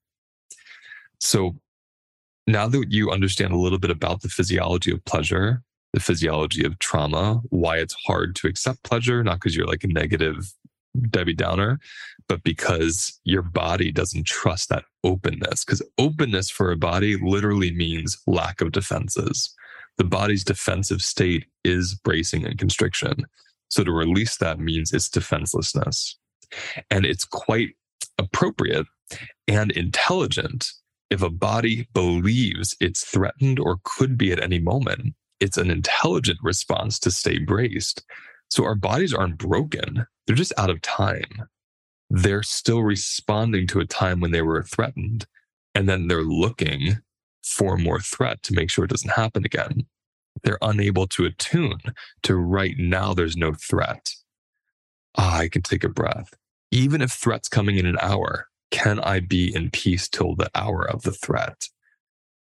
So 1.20 1.56
now 2.46 2.68
that 2.68 2.86
you 2.90 3.10
understand 3.10 3.52
a 3.52 3.58
little 3.58 3.78
bit 3.78 3.90
about 3.90 4.22
the 4.22 4.28
physiology 4.28 4.92
of 4.92 5.04
pleasure, 5.04 5.62
the 5.92 6.00
physiology 6.00 6.64
of 6.64 6.78
trauma, 6.78 7.40
why 7.50 7.78
it's 7.78 7.96
hard 8.06 8.36
to 8.36 8.46
accept 8.46 8.82
pleasure, 8.84 9.24
not 9.24 9.36
because 9.40 9.56
you're 9.56 9.66
like 9.66 9.84
a 9.84 9.88
negative 9.88 10.52
Debbie 11.10 11.34
Downer, 11.34 11.78
but 12.28 12.42
because 12.42 13.18
your 13.24 13.42
body 13.42 13.92
doesn't 13.92 14.26
trust 14.26 14.68
that 14.68 14.84
openness. 15.04 15.64
Because 15.64 15.82
openness 15.98 16.50
for 16.50 16.70
a 16.70 16.76
body 16.76 17.16
literally 17.16 17.72
means 17.72 18.18
lack 18.26 18.60
of 18.60 18.72
defenses. 18.72 19.54
The 19.98 20.04
body's 20.04 20.44
defensive 20.44 21.00
state 21.02 21.46
is 21.64 21.94
bracing 21.94 22.44
and 22.44 22.58
constriction. 22.58 23.26
So 23.68 23.84
to 23.84 23.92
release 23.92 24.36
that 24.38 24.58
means 24.58 24.92
it's 24.92 25.08
defenselessness. 25.08 26.16
And 26.90 27.04
it's 27.04 27.24
quite 27.24 27.70
appropriate 28.18 28.86
and 29.48 29.70
intelligent 29.72 30.70
if 31.10 31.22
a 31.22 31.30
body 31.30 31.88
believes 31.92 32.76
it's 32.80 33.04
threatened 33.04 33.58
or 33.58 33.78
could 33.84 34.18
be 34.18 34.32
at 34.32 34.42
any 34.42 34.58
moment. 34.58 35.14
It's 35.38 35.58
an 35.58 35.70
intelligent 35.70 36.38
response 36.42 36.98
to 37.00 37.10
stay 37.10 37.38
braced. 37.38 38.04
So 38.50 38.64
our 38.64 38.74
bodies 38.74 39.12
aren't 39.12 39.38
broken, 39.38 40.06
they're 40.26 40.36
just 40.36 40.52
out 40.56 40.70
of 40.70 40.82
time. 40.82 41.48
They're 42.08 42.42
still 42.42 42.82
responding 42.82 43.66
to 43.68 43.80
a 43.80 43.86
time 43.86 44.20
when 44.20 44.30
they 44.30 44.42
were 44.42 44.62
threatened. 44.62 45.26
And 45.74 45.88
then 45.88 46.06
they're 46.06 46.22
looking 46.22 46.98
for 47.44 47.76
more 47.76 48.00
threat 48.00 48.42
to 48.44 48.54
make 48.54 48.70
sure 48.70 48.84
it 48.84 48.90
doesn't 48.90 49.12
happen 49.12 49.44
again 49.44 49.86
they're 50.42 50.58
unable 50.62 51.06
to 51.08 51.24
attune 51.24 51.80
to 52.22 52.36
right 52.36 52.74
now 52.78 53.14
there's 53.14 53.36
no 53.36 53.52
threat. 53.52 54.10
Ah, 55.16 55.38
I 55.38 55.48
can 55.48 55.62
take 55.62 55.84
a 55.84 55.88
breath. 55.88 56.34
Even 56.70 57.00
if 57.00 57.12
threat's 57.12 57.48
coming 57.48 57.76
in 57.76 57.86
an 57.86 57.98
hour, 58.00 58.48
can 58.70 59.00
I 59.00 59.20
be 59.20 59.54
in 59.54 59.70
peace 59.70 60.08
till 60.08 60.34
the 60.34 60.50
hour 60.54 60.82
of 60.88 61.02
the 61.02 61.12
threat? 61.12 61.68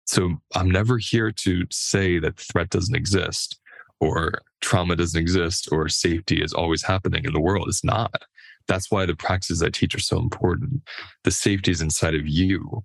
So 0.06 0.36
I'm 0.54 0.70
never 0.70 0.98
here 0.98 1.32
to 1.32 1.64
say 1.70 2.18
that 2.18 2.38
threat 2.38 2.70
doesn't 2.70 2.94
exist 2.94 3.58
or 4.00 4.42
trauma 4.60 4.96
doesn't 4.96 5.20
exist 5.20 5.68
or 5.72 5.88
safety 5.88 6.42
is 6.42 6.52
always 6.52 6.82
happening 6.82 7.24
in 7.24 7.32
the 7.32 7.40
world. 7.40 7.68
It's 7.68 7.84
not. 7.84 8.22
That's 8.68 8.90
why 8.90 9.06
the 9.06 9.16
practices 9.16 9.62
I 9.62 9.70
teach 9.70 9.94
are 9.94 10.00
so 10.00 10.18
important. 10.18 10.82
The 11.24 11.30
safety 11.30 11.70
is 11.70 11.80
inside 11.80 12.14
of 12.14 12.26
you 12.26 12.84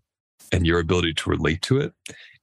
and 0.52 0.66
your 0.66 0.80
ability 0.80 1.14
to 1.14 1.30
relate 1.30 1.62
to 1.64 1.80
it 1.80 1.94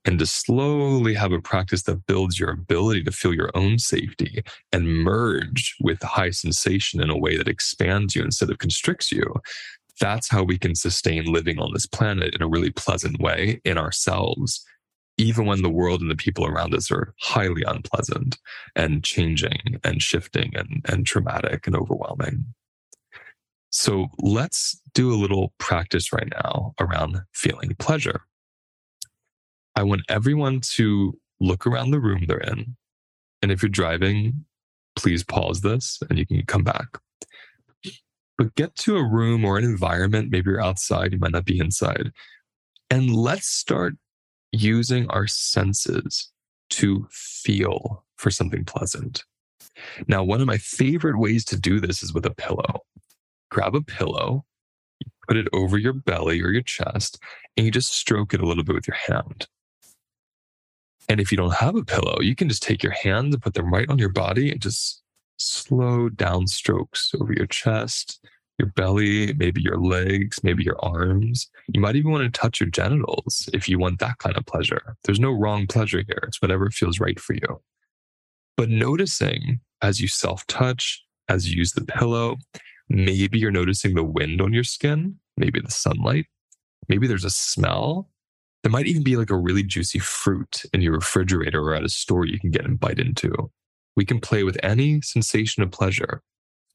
and 0.04 0.18
to 0.18 0.26
slowly 0.26 1.14
have 1.14 1.32
a 1.32 1.40
practice 1.40 1.84
that 1.84 2.06
builds 2.06 2.38
your 2.38 2.50
ability 2.50 3.02
to 3.02 3.12
feel 3.12 3.32
your 3.32 3.50
own 3.54 3.78
safety 3.78 4.42
and 4.72 5.02
merge 5.02 5.74
with 5.80 6.02
high 6.02 6.30
sensation 6.30 7.00
in 7.00 7.10
a 7.10 7.16
way 7.16 7.36
that 7.36 7.48
expands 7.48 8.14
you 8.14 8.22
instead 8.22 8.50
of 8.50 8.58
constricts 8.58 9.10
you. 9.10 9.24
That's 10.00 10.28
how 10.28 10.42
we 10.42 10.58
can 10.58 10.74
sustain 10.74 11.32
living 11.32 11.58
on 11.58 11.72
this 11.72 11.86
planet 11.86 12.34
in 12.34 12.42
a 12.42 12.48
really 12.48 12.70
pleasant 12.70 13.20
way 13.20 13.60
in 13.64 13.78
ourselves, 13.78 14.64
even 15.16 15.46
when 15.46 15.62
the 15.62 15.70
world 15.70 16.02
and 16.02 16.10
the 16.10 16.16
people 16.16 16.44
around 16.44 16.74
us 16.74 16.90
are 16.90 17.14
highly 17.20 17.62
unpleasant 17.62 18.36
and 18.76 19.04
changing 19.04 19.80
and 19.84 20.02
shifting 20.02 20.52
and, 20.54 20.84
and 20.86 21.06
traumatic 21.06 21.66
and 21.66 21.76
overwhelming. 21.76 22.44
So 23.74 24.06
let's 24.20 24.80
do 24.94 25.12
a 25.12 25.18
little 25.18 25.52
practice 25.58 26.12
right 26.12 26.28
now 26.30 26.74
around 26.78 27.20
feeling 27.32 27.74
pleasure. 27.80 28.20
I 29.74 29.82
want 29.82 30.02
everyone 30.08 30.60
to 30.74 31.18
look 31.40 31.66
around 31.66 31.90
the 31.90 31.98
room 31.98 32.26
they're 32.28 32.38
in. 32.38 32.76
And 33.42 33.50
if 33.50 33.62
you're 33.62 33.68
driving, 33.68 34.44
please 34.94 35.24
pause 35.24 35.62
this 35.62 35.98
and 36.08 36.20
you 36.20 36.24
can 36.24 36.46
come 36.46 36.62
back. 36.62 36.86
But 38.38 38.54
get 38.54 38.76
to 38.76 38.96
a 38.96 39.02
room 39.02 39.44
or 39.44 39.58
an 39.58 39.64
environment, 39.64 40.30
maybe 40.30 40.52
you're 40.52 40.62
outside, 40.62 41.12
you 41.12 41.18
might 41.18 41.32
not 41.32 41.44
be 41.44 41.58
inside. 41.58 42.12
And 42.90 43.12
let's 43.12 43.48
start 43.48 43.94
using 44.52 45.10
our 45.10 45.26
senses 45.26 46.30
to 46.70 47.08
feel 47.10 48.04
for 48.18 48.30
something 48.30 48.64
pleasant. 48.64 49.24
Now, 50.06 50.22
one 50.22 50.40
of 50.40 50.46
my 50.46 50.58
favorite 50.58 51.18
ways 51.18 51.44
to 51.46 51.58
do 51.58 51.80
this 51.80 52.04
is 52.04 52.14
with 52.14 52.24
a 52.24 52.34
pillow. 52.34 52.82
Grab 53.54 53.76
a 53.76 53.82
pillow, 53.82 54.44
put 55.28 55.36
it 55.36 55.46
over 55.52 55.78
your 55.78 55.92
belly 55.92 56.42
or 56.42 56.50
your 56.50 56.60
chest, 56.62 57.20
and 57.56 57.64
you 57.64 57.70
just 57.70 57.92
stroke 57.92 58.34
it 58.34 58.40
a 58.40 58.46
little 58.46 58.64
bit 58.64 58.74
with 58.74 58.88
your 58.88 58.96
hand. 58.96 59.46
And 61.08 61.20
if 61.20 61.30
you 61.30 61.36
don't 61.38 61.54
have 61.54 61.76
a 61.76 61.84
pillow, 61.84 62.18
you 62.20 62.34
can 62.34 62.48
just 62.48 62.64
take 62.64 62.82
your 62.82 62.94
hands 62.94 63.32
and 63.32 63.40
put 63.40 63.54
them 63.54 63.72
right 63.72 63.88
on 63.88 64.00
your 64.00 64.08
body 64.08 64.50
and 64.50 64.60
just 64.60 65.04
slow 65.36 66.08
down 66.08 66.48
strokes 66.48 67.12
over 67.20 67.32
your 67.32 67.46
chest, 67.46 68.26
your 68.58 68.70
belly, 68.70 69.32
maybe 69.34 69.62
your 69.62 69.78
legs, 69.78 70.42
maybe 70.42 70.64
your 70.64 70.84
arms. 70.84 71.48
You 71.68 71.80
might 71.80 71.94
even 71.94 72.10
want 72.10 72.24
to 72.24 72.40
touch 72.40 72.58
your 72.58 72.70
genitals 72.70 73.48
if 73.52 73.68
you 73.68 73.78
want 73.78 74.00
that 74.00 74.18
kind 74.18 74.36
of 74.36 74.44
pleasure. 74.46 74.96
There's 75.04 75.20
no 75.20 75.30
wrong 75.30 75.68
pleasure 75.68 76.02
here. 76.04 76.24
It's 76.26 76.42
whatever 76.42 76.72
feels 76.72 76.98
right 76.98 77.20
for 77.20 77.34
you. 77.34 77.62
But 78.56 78.68
noticing 78.68 79.60
as 79.80 80.00
you 80.00 80.08
self 80.08 80.44
touch, 80.48 81.04
as 81.28 81.48
you 81.48 81.56
use 81.56 81.70
the 81.70 81.84
pillow, 81.84 82.38
maybe 82.88 83.38
you're 83.38 83.50
noticing 83.50 83.94
the 83.94 84.04
wind 84.04 84.40
on 84.40 84.52
your 84.52 84.64
skin, 84.64 85.16
maybe 85.36 85.60
the 85.60 85.70
sunlight, 85.70 86.26
maybe 86.88 87.06
there's 87.06 87.24
a 87.24 87.30
smell. 87.30 88.10
There 88.62 88.72
might 88.72 88.86
even 88.86 89.02
be 89.02 89.16
like 89.16 89.30
a 89.30 89.36
really 89.36 89.62
juicy 89.62 89.98
fruit 89.98 90.62
in 90.72 90.80
your 90.80 90.94
refrigerator 90.94 91.62
or 91.62 91.74
at 91.74 91.84
a 91.84 91.88
store 91.88 92.24
you 92.24 92.40
can 92.40 92.50
get 92.50 92.64
and 92.64 92.80
bite 92.80 92.98
into. 92.98 93.50
We 93.96 94.04
can 94.04 94.20
play 94.20 94.42
with 94.42 94.58
any 94.62 95.02
sensation 95.02 95.62
of 95.62 95.70
pleasure 95.70 96.22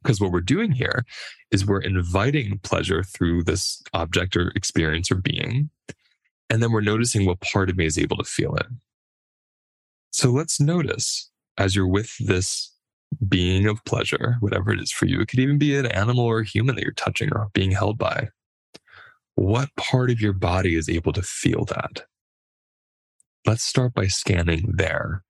because 0.04 0.22
what 0.22 0.32
we're 0.32 0.42
doing 0.42 0.72
here 0.72 1.06
is 1.52 1.66
we're 1.66 1.82
inviting 1.82 2.60
pleasure 2.60 3.04
through 3.04 3.44
this 3.44 3.82
object 3.94 4.36
or 4.36 4.52
experience 4.56 5.12
or 5.12 5.16
being. 5.16 5.70
And 6.50 6.64
then 6.64 6.72
we're 6.72 6.82
noticing 6.82 7.26
what 7.26 7.42
part 7.42 7.70
of 7.70 7.78
me 7.78 7.86
is 7.86 7.98
able 7.98 8.18
to 8.18 8.24
feel 8.24 8.56
it. 8.56 8.68
So 10.12 10.30
let's 10.30 10.60
notice 10.60 11.30
as 11.58 11.76
you're 11.76 11.88
with 11.88 12.16
this 12.20 12.72
being 13.28 13.68
of 13.68 13.84
pleasure, 13.86 14.38
whatever 14.40 14.72
it 14.72 14.80
is 14.80 14.92
for 14.92 15.06
you, 15.06 15.22
it 15.22 15.28
could 15.28 15.40
even 15.40 15.58
be 15.58 15.76
an 15.76 15.88
animal 15.88 16.26
or 16.26 16.40
a 16.40 16.46
human 16.46 16.76
that 16.76 16.84
you're 16.84 16.94
touching 16.94 17.30
or 17.34 17.50
being 17.54 17.72
held 17.72 17.98
by. 17.98 18.30
What 19.36 19.76
part 19.76 20.12
of 20.12 20.22
your 20.22 20.34
body 20.34 20.76
is 20.76 20.90
able 20.90 21.14
to 21.14 21.22
feel 21.22 21.66
that? 21.66 22.06
Let's 23.46 23.64
start 23.64 23.94
by 23.94 24.08
scanning 24.08 24.74
there 24.76 25.24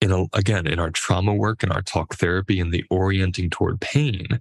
in 0.00 0.12
a, 0.12 0.24
again, 0.32 0.66
in 0.66 0.78
our 0.78 0.90
trauma 0.90 1.34
work 1.34 1.62
and 1.62 1.72
our 1.72 1.82
talk 1.82 2.14
therapy 2.14 2.58
and 2.58 2.72
the 2.72 2.84
orienting 2.90 3.50
toward 3.50 3.80
pain, 3.80 4.40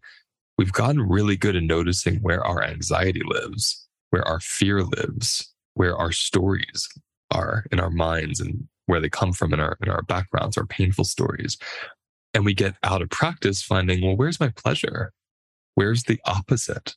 we've 0.58 0.72
gotten 0.72 1.02
really 1.02 1.36
good 1.36 1.56
at 1.56 1.64
noticing 1.64 2.18
where 2.18 2.44
our 2.44 2.64
anxiety 2.64 3.22
lives, 3.26 3.88
where 4.10 4.26
our 4.28 4.40
fear 4.40 4.84
lives, 4.84 5.54
where 5.74 5.98
our 5.98 6.12
stories 6.12 6.88
are 7.32 7.66
in 7.72 7.80
our 7.80 7.90
minds 7.90 8.40
and 8.40 8.68
where 8.89 9.00
they 9.00 9.10
come 9.10 9.34
from 9.34 9.53
in 9.53 9.60
our 9.60 9.77
in 9.81 9.89
our 9.89 10.01
backgrounds, 10.03 10.58
our 10.58 10.65
painful 10.65 11.05
stories. 11.05 11.58
And 12.34 12.46
we 12.46 12.53
get 12.53 12.75
out 12.84 13.01
of 13.01 13.10
practice 13.10 13.62
finding, 13.62 14.05
well, 14.05 14.15
where's 14.15 14.39
my 14.39 14.50
pleasure? 14.50 15.13
Where's 15.75 16.03
the 16.03 16.19
opposite? 16.25 16.96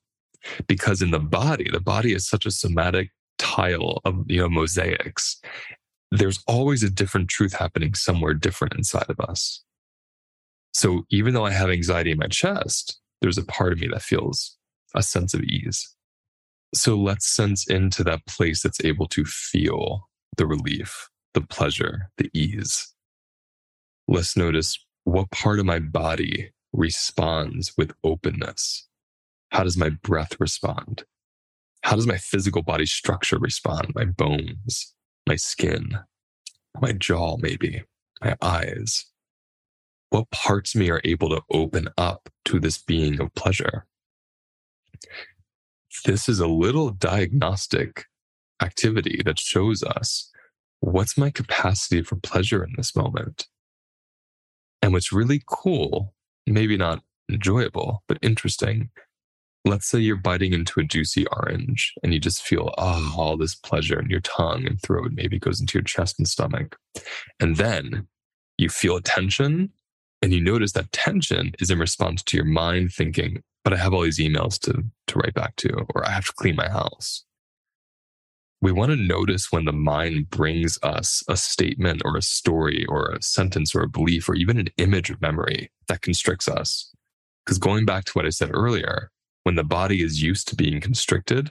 Because 0.67 1.01
in 1.01 1.11
the 1.11 1.21
body, 1.21 1.69
the 1.73 1.81
body 1.81 2.13
is 2.13 2.29
such 2.29 2.45
a 2.47 2.51
somatic 2.51 3.11
tile 3.39 4.01
of 4.05 4.25
you 4.29 4.41
know 4.41 4.49
mosaics 4.49 5.41
there's 6.13 6.45
always 6.47 6.83
a 6.83 6.91
different 6.91 7.29
truth 7.29 7.55
happening 7.55 7.95
somewhere 7.95 8.35
different 8.35 8.75
inside 8.75 9.09
of 9.09 9.19
us. 9.19 9.65
So 10.75 11.05
even 11.11 11.33
though 11.33 11.47
I 11.47 11.53
have 11.53 11.71
anxiety 11.71 12.11
in 12.11 12.19
my 12.19 12.27
chest, 12.27 13.01
there's 13.23 13.39
a 13.39 13.45
part 13.45 13.73
of 13.73 13.81
me 13.81 13.89
that 13.89 14.03
feels 14.03 14.57
a 14.95 15.03
sense 15.03 15.33
of 15.33 15.43
ease. 15.43 15.89
So 16.75 16.97
let's 16.97 17.27
sense 17.27 17.67
into 17.67 18.05
that 18.05 18.27
place 18.27 18.63
that's 18.63 18.85
able 18.85 19.09
to 19.09 19.25
feel 19.25 20.09
the 20.37 20.47
relief, 20.47 21.09
the 21.35 21.41
pleasure, 21.41 22.11
the 22.19 22.31
ease. 22.35 22.93
Let's 24.09 24.37
notice 24.37 24.79
what 25.05 25.31
part 25.31 25.59
of 25.59 25.67
my 25.67 25.79
body 25.79 26.53
responds 26.73 27.73
with 27.77 27.93
openness. 28.05 28.87
How 29.51 29.65
does 29.65 29.77
my 29.77 29.91
breath 29.91 30.41
respond? 30.41 31.05
How 31.83 31.97
does 31.97 32.07
my 32.07 32.17
physical 32.17 32.63
body 32.63 32.87
structure 32.87 33.39
respond? 33.39 33.93
My 33.95 34.05
bones, 34.05 34.95
my 35.27 35.37
skin, 35.37 35.99
my 36.81 36.93
jaw, 36.93 37.37
maybe 37.39 37.83
my 38.23 38.37
eyes. 38.41 39.07
What 40.11 40.31
parts 40.31 40.75
of 40.75 40.81
me 40.81 40.91
are 40.91 41.01
able 41.05 41.31
to 41.31 41.43
open 41.51 41.89
up 41.97 42.29
to 42.47 42.61
this 42.61 42.79
being 42.79 43.21
of 43.21 43.35
pleasure? 43.35 43.87
This 46.05 46.29
is 46.29 46.39
a 46.39 46.47
little 46.47 46.91
diagnostic 46.91 48.07
activity 48.63 49.23
that 49.25 49.39
shows 49.39 49.83
us 49.83 50.31
what's 50.83 51.17
my 51.17 51.31
capacity 51.31 52.03
for 52.03 52.17
pleasure 52.17 52.65
in 52.65 52.75
this 52.77 52.95
moment. 52.97 53.47
And 54.83 54.93
what's 54.93 55.13
really 55.13 55.41
cool, 55.47 56.13
maybe 56.47 56.77
not 56.77 57.03
enjoyable, 57.31 58.03
but 58.09 58.19
interesting, 58.21 58.91
let's 59.65 59.87
say 59.87 60.01
you're 60.01 60.17
biting 60.17 60.53
into 60.53 60.81
a 60.81 60.85
juicy 60.85 61.25
orange 61.29 61.95
and 62.03 62.13
you 62.13 62.19
just 62.19 62.43
feel 62.43 62.75
oh, 62.79 63.15
all 63.17 63.37
this 63.37 63.55
pleasure 63.55 64.01
in 64.01 64.11
your 64.11 64.21
tongue 64.21 64.67
and 64.67 64.83
throat, 64.83 65.13
maybe 65.15 65.39
goes 65.39 65.61
into 65.61 65.79
your 65.79 65.85
chest 65.85 66.17
and 66.19 66.27
stomach. 66.27 66.77
And 67.39 67.57
then 67.57 68.09
you 68.59 68.69
feel 68.69 69.01
tension 69.01 69.71
and 70.21 70.33
you 70.33 70.41
notice 70.41 70.73
that 70.73 70.91
tension 70.91 71.53
is 71.61 71.71
in 71.71 71.79
response 71.79 72.25
to 72.25 72.37
your 72.37 72.47
mind 72.47 72.93
thinking, 72.93 73.45
but 73.63 73.73
I 73.73 73.77
have 73.77 73.95
all 73.95 74.03
these 74.03 74.19
emails 74.19 74.59
to, 74.63 74.83
to 75.07 75.19
write 75.19 75.35
back 75.35 75.55
to, 75.57 75.87
or 75.95 76.05
I 76.05 76.11
have 76.11 76.27
to 76.27 76.33
clean 76.33 76.57
my 76.57 76.69
house. 76.69 77.25
We 78.63 78.71
want 78.71 78.93
to 78.93 78.97
notice 78.97 79.51
when 79.51 79.65
the 79.65 79.73
mind 79.73 80.31
brings 80.31 80.79
us 80.85 81.25
a 81.29 81.37
statement 81.37 82.03
or 82.05 82.17
a 82.17 82.23
story 82.23 82.87
or 82.89 83.11
a 83.11 83.21
sentence 83.21 83.75
or 83.75 83.83
a 83.83 83.89
belief 83.89 84.29
or 84.29 84.37
even 84.37 84.57
an 84.57 84.69
image 84.79 85.11
of 85.11 85.21
memory 85.21 85.73
that 85.89 86.01
constricts 86.01 86.47
us. 86.47 86.95
Because 87.45 87.59
going 87.59 87.85
back 87.85 88.05
to 88.05 88.13
what 88.13 88.25
I 88.25 88.29
said 88.29 88.51
earlier, 88.55 89.11
when 89.43 89.57
the 89.57 89.65
body 89.65 90.01
is 90.01 90.23
used 90.23 90.47
to 90.47 90.55
being 90.55 90.81
constricted, 90.81 91.51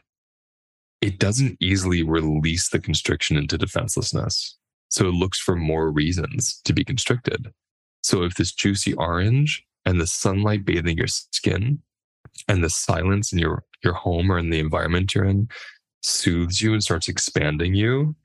it 1.01 1.19
doesn't 1.19 1.57
easily 1.59 2.01
release 2.01 2.69
the 2.69 2.79
constriction 2.79 3.35
into 3.35 3.57
defenselessness. 3.57 4.57
So 4.87 5.09
it 5.09 5.13
looks 5.13 5.37
for 5.37 5.57
more 5.57 5.91
reasons 5.91 6.61
to 6.63 6.71
be 6.71 6.85
constricted. 6.85 7.51
So 8.03 8.23
if 8.23 8.35
this 8.35 8.53
juicy 8.53 8.93
orange 8.93 9.65
and 9.85 9.99
the 9.99 10.07
sunlight 10.07 10.63
bathing 10.63 10.97
your 10.97 11.07
skin 11.07 11.81
and 12.47 12.63
the 12.63 12.69
silence 12.69 13.33
in 13.33 13.39
your, 13.39 13.65
your 13.83 13.95
home 13.95 14.31
or 14.31 14.37
in 14.37 14.49
the 14.49 14.59
environment 14.59 15.13
you're 15.13 15.25
in 15.25 15.49
soothes 16.01 16.61
you 16.61 16.73
and 16.73 16.83
starts 16.83 17.07
expanding 17.07 17.73
you, 17.73 18.15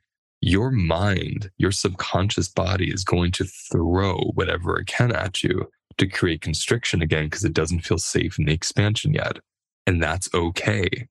your 0.41 0.71
mind, 0.71 1.51
your 1.59 1.73
subconscious 1.73 2.49
body 2.49 2.91
is 2.91 3.05
going 3.05 3.33
to 3.33 3.45
throw 3.45 4.19
whatever 4.35 4.79
it 4.79 4.87
can 4.87 5.13
at 5.13 5.43
you 5.43 5.71
to 5.99 6.07
create 6.07 6.43
constriction 6.43 7.01
again 7.01 7.25
because 7.25 7.45
it 7.45 7.55
doesn't 7.55 7.81
feel 7.81 7.99
safe 7.99 8.39
in 8.39 8.45
the 8.45 8.53
expansion 8.53 9.15
yet 9.15 9.39
and 9.87 10.03
that's 10.03 10.29
okay. 10.35 11.09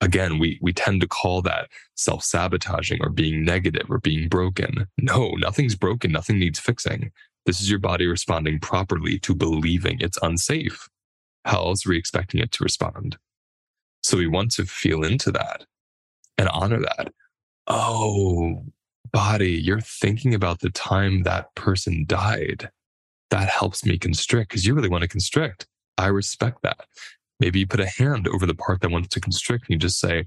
Again, 0.00 0.38
we, 0.38 0.58
we 0.60 0.72
tend 0.72 1.00
to 1.00 1.08
call 1.08 1.40
that 1.42 1.70
self 1.96 2.22
sabotaging 2.22 3.00
or 3.02 3.08
being 3.08 3.44
negative 3.44 3.90
or 3.90 3.98
being 3.98 4.28
broken. 4.28 4.86
No, 4.98 5.30
nothing's 5.38 5.74
broken. 5.74 6.12
Nothing 6.12 6.38
needs 6.38 6.58
fixing. 6.58 7.10
This 7.46 7.60
is 7.60 7.70
your 7.70 7.78
body 7.78 8.06
responding 8.06 8.58
properly 8.60 9.18
to 9.20 9.34
believing 9.34 9.98
it's 10.00 10.18
unsafe. 10.22 10.88
How 11.44 11.58
else 11.58 11.86
are 11.86 11.90
we 11.90 11.98
expecting 11.98 12.40
it 12.40 12.52
to 12.52 12.64
respond? 12.64 13.16
So 14.02 14.18
we 14.18 14.26
want 14.26 14.50
to 14.52 14.66
feel 14.66 15.04
into 15.04 15.30
that 15.32 15.64
and 16.38 16.48
honor 16.48 16.80
that. 16.80 17.12
Oh, 17.66 18.64
body, 19.12 19.52
you're 19.52 19.80
thinking 19.80 20.34
about 20.34 20.60
the 20.60 20.70
time 20.70 21.22
that 21.22 21.54
person 21.54 22.04
died. 22.06 22.70
That 23.30 23.48
helps 23.48 23.84
me 23.84 23.98
constrict 23.98 24.50
because 24.50 24.66
you 24.66 24.74
really 24.74 24.88
want 24.88 25.02
to 25.02 25.08
constrict. 25.08 25.66
I 25.96 26.08
respect 26.08 26.62
that. 26.62 26.86
Maybe 27.40 27.60
you 27.60 27.66
put 27.66 27.80
a 27.80 27.86
hand 27.86 28.28
over 28.28 28.46
the 28.46 28.54
part 28.54 28.80
that 28.80 28.90
wants 28.90 29.08
to 29.08 29.20
constrict 29.20 29.68
and 29.68 29.74
you 29.74 29.78
just 29.78 29.98
say, 29.98 30.26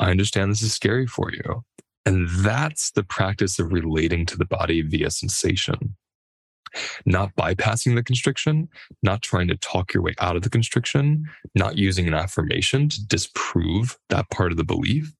I 0.00 0.10
understand 0.10 0.50
this 0.50 0.62
is 0.62 0.72
scary 0.72 1.06
for 1.06 1.30
you. 1.32 1.64
And 2.06 2.28
that's 2.28 2.92
the 2.92 3.02
practice 3.02 3.58
of 3.58 3.72
relating 3.72 4.24
to 4.26 4.36
the 4.36 4.46
body 4.46 4.82
via 4.82 5.10
sensation. 5.10 5.96
Not 7.04 7.34
bypassing 7.36 7.94
the 7.94 8.02
constriction, 8.02 8.68
not 9.02 9.22
trying 9.22 9.48
to 9.48 9.56
talk 9.56 9.92
your 9.92 10.02
way 10.02 10.14
out 10.18 10.36
of 10.36 10.42
the 10.42 10.50
constriction, 10.50 11.24
not 11.54 11.76
using 11.76 12.06
an 12.06 12.14
affirmation 12.14 12.88
to 12.90 13.06
disprove 13.06 13.98
that 14.10 14.30
part 14.30 14.52
of 14.52 14.58
the 14.58 14.64
belief, 14.64 15.12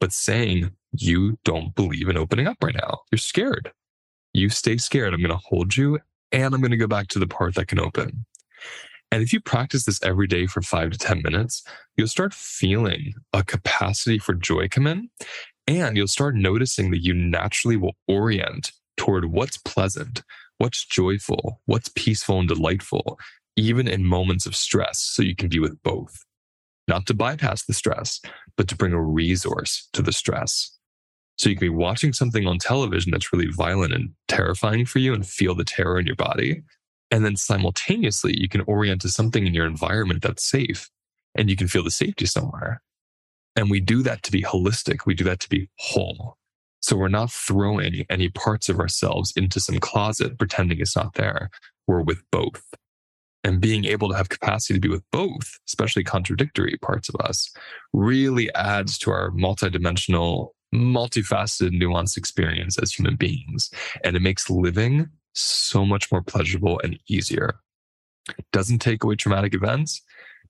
but 0.00 0.12
saying, 0.12 0.70
You 0.92 1.38
don't 1.44 1.74
believe 1.74 2.08
in 2.08 2.16
opening 2.16 2.46
up 2.46 2.58
right 2.62 2.74
now. 2.74 3.00
You're 3.10 3.18
scared. 3.18 3.72
You 4.32 4.48
stay 4.48 4.78
scared. 4.78 5.12
I'm 5.14 5.20
going 5.20 5.30
to 5.30 5.36
hold 5.36 5.76
you 5.76 5.98
and 6.32 6.54
I'm 6.54 6.60
going 6.60 6.70
to 6.70 6.76
go 6.76 6.86
back 6.86 7.08
to 7.08 7.18
the 7.18 7.26
part 7.26 7.54
that 7.54 7.68
can 7.68 7.78
open. 7.78 8.24
And 9.10 9.22
if 9.22 9.32
you 9.32 9.40
practice 9.40 9.84
this 9.84 10.02
every 10.02 10.26
day 10.26 10.46
for 10.46 10.62
five 10.62 10.90
to 10.90 10.98
10 10.98 11.20
minutes, 11.22 11.62
you'll 11.96 12.08
start 12.08 12.32
feeling 12.32 13.12
a 13.34 13.44
capacity 13.44 14.18
for 14.18 14.32
joy 14.32 14.68
come 14.68 14.86
in. 14.86 15.10
And 15.66 15.96
you'll 15.96 16.08
start 16.08 16.34
noticing 16.34 16.90
that 16.90 17.04
you 17.04 17.12
naturally 17.12 17.76
will 17.76 17.92
orient 18.08 18.72
toward 18.96 19.26
what's 19.26 19.58
pleasant, 19.58 20.22
what's 20.58 20.84
joyful, 20.84 21.60
what's 21.66 21.90
peaceful 21.94 22.38
and 22.38 22.48
delightful, 22.48 23.18
even 23.56 23.86
in 23.86 24.04
moments 24.04 24.46
of 24.46 24.56
stress. 24.56 24.98
So 24.98 25.22
you 25.22 25.36
can 25.36 25.48
be 25.48 25.58
with 25.58 25.80
both, 25.82 26.24
not 26.88 27.06
to 27.06 27.14
bypass 27.14 27.64
the 27.64 27.72
stress, 27.72 28.20
but 28.56 28.68
to 28.68 28.76
bring 28.76 28.92
a 28.92 29.02
resource 29.02 29.88
to 29.92 30.02
the 30.02 30.12
stress. 30.12 30.76
So 31.36 31.48
you 31.48 31.56
can 31.56 31.66
be 31.66 31.70
watching 31.70 32.12
something 32.12 32.46
on 32.46 32.58
television 32.58 33.12
that's 33.12 33.32
really 33.32 33.50
violent 33.50 33.94
and 33.94 34.10
terrifying 34.28 34.86
for 34.86 34.98
you 34.98 35.14
and 35.14 35.26
feel 35.26 35.54
the 35.54 35.64
terror 35.64 35.98
in 35.98 36.06
your 36.06 36.16
body. 36.16 36.62
And 37.10 37.24
then 37.24 37.36
simultaneously, 37.36 38.38
you 38.38 38.48
can 38.48 38.62
orient 38.62 39.02
to 39.02 39.08
something 39.08 39.46
in 39.46 39.54
your 39.54 39.66
environment 39.66 40.22
that's 40.22 40.48
safe 40.48 40.88
and 41.34 41.48
you 41.48 41.56
can 41.56 41.68
feel 41.68 41.84
the 41.84 41.90
safety 41.90 42.26
somewhere. 42.26 42.82
And 43.56 43.70
we 43.70 43.80
do 43.80 44.02
that 44.02 44.22
to 44.24 44.32
be 44.32 44.42
holistic. 44.42 45.06
We 45.06 45.14
do 45.14 45.24
that 45.24 45.40
to 45.40 45.48
be 45.48 45.68
whole. 45.78 46.36
So 46.80 46.96
we're 46.96 47.08
not 47.08 47.30
throwing 47.30 48.04
any 48.10 48.28
parts 48.28 48.68
of 48.68 48.80
ourselves 48.80 49.32
into 49.36 49.60
some 49.60 49.78
closet, 49.78 50.38
pretending 50.38 50.80
it's 50.80 50.96
not 50.96 51.14
there. 51.14 51.50
We're 51.86 52.02
with 52.02 52.22
both. 52.30 52.62
And 53.44 53.60
being 53.60 53.84
able 53.86 54.08
to 54.08 54.14
have 54.14 54.28
capacity 54.28 54.74
to 54.74 54.80
be 54.80 54.88
with 54.88 55.02
both, 55.10 55.58
especially 55.66 56.04
contradictory 56.04 56.76
parts 56.80 57.08
of 57.08 57.16
us, 57.16 57.52
really 57.92 58.54
adds 58.54 58.98
to 58.98 59.10
our 59.10 59.30
multidimensional, 59.30 60.50
multifaceted, 60.72 61.80
nuanced 61.80 62.16
experience 62.16 62.78
as 62.78 62.92
human 62.92 63.16
beings. 63.16 63.70
And 64.04 64.16
it 64.16 64.22
makes 64.22 64.48
living 64.48 65.08
so 65.34 65.84
much 65.84 66.12
more 66.12 66.22
pleasurable 66.22 66.80
and 66.84 66.98
easier. 67.08 67.56
It 68.38 68.44
doesn't 68.52 68.78
take 68.78 69.02
away 69.02 69.16
traumatic 69.16 69.54
events, 69.54 70.02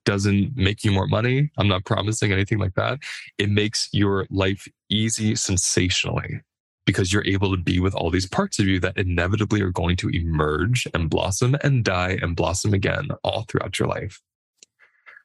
doesn't 0.04 0.56
make 0.56 0.84
you 0.84 0.90
more 0.90 1.06
money. 1.06 1.50
I'm 1.56 1.68
not 1.68 1.84
promising 1.84 2.32
anything 2.32 2.58
like 2.58 2.74
that. 2.74 2.98
It 3.38 3.48
makes 3.48 3.88
your 3.92 4.26
life 4.30 4.68
easy 4.90 5.34
sensationally 5.34 6.42
because 6.86 7.12
you're 7.12 7.26
able 7.26 7.50
to 7.50 7.62
be 7.62 7.78
with 7.78 7.94
all 7.94 8.10
these 8.10 8.26
parts 8.26 8.58
of 8.58 8.66
you 8.66 8.80
that 8.80 8.96
inevitably 8.96 9.60
are 9.60 9.70
going 9.70 9.96
to 9.96 10.08
emerge 10.08 10.86
and 10.94 11.08
blossom 11.08 11.56
and 11.62 11.84
die 11.84 12.18
and 12.20 12.36
blossom 12.36 12.74
again 12.74 13.08
all 13.22 13.44
throughout 13.48 13.78
your 13.78 13.88
life. 13.88 14.20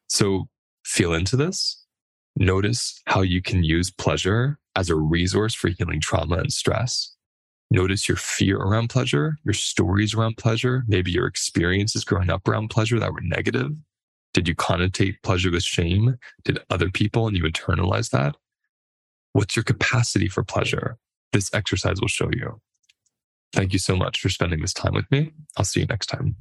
So 0.08 0.48
feel 0.84 1.12
into 1.12 1.36
this. 1.36 1.84
Notice 2.36 3.00
how 3.06 3.22
you 3.22 3.42
can 3.42 3.64
use 3.64 3.90
pleasure 3.90 4.58
as 4.76 4.88
a 4.88 4.94
resource 4.94 5.54
for 5.54 5.68
healing 5.68 6.00
trauma 6.00 6.36
and 6.36 6.52
stress. 6.52 7.14
Notice 7.70 8.08
your 8.08 8.16
fear 8.16 8.56
around 8.56 8.88
pleasure, 8.88 9.36
your 9.44 9.52
stories 9.52 10.14
around 10.14 10.36
pleasure, 10.38 10.84
maybe 10.86 11.10
your 11.10 11.26
experiences 11.26 12.04
growing 12.04 12.30
up 12.30 12.46
around 12.48 12.68
pleasure 12.68 12.98
that 12.98 13.12
were 13.12 13.20
negative. 13.20 13.72
Did 14.32 14.48
you 14.48 14.54
connotate 14.54 15.16
pleasure 15.22 15.50
with 15.50 15.64
shame? 15.64 16.16
Did 16.44 16.60
other 16.70 16.90
people 16.90 17.26
and 17.26 17.36
you 17.36 17.42
internalize 17.42 18.10
that? 18.10 18.36
What's 19.32 19.56
your 19.56 19.64
capacity 19.64 20.28
for 20.28 20.44
pleasure? 20.44 20.96
This 21.32 21.52
exercise 21.52 22.00
will 22.00 22.08
show 22.08 22.30
you. 22.32 22.60
Thank 23.52 23.72
you 23.72 23.78
so 23.78 23.96
much 23.96 24.20
for 24.20 24.28
spending 24.28 24.60
this 24.60 24.72
time 24.72 24.94
with 24.94 25.10
me. 25.10 25.32
I'll 25.56 25.64
see 25.64 25.80
you 25.80 25.86
next 25.86 26.06
time. 26.06 26.36